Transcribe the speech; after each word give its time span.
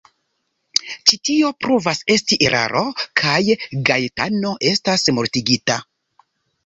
Ĉi 1.09 1.17
tio 1.29 1.51
pruvas 1.65 2.01
esti 2.15 2.39
eraro, 2.47 2.83
kaj 3.23 3.37
Gaetano 3.91 4.55
estas 4.75 5.07
mortigita. 5.19 5.79